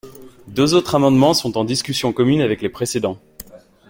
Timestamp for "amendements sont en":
0.95-1.63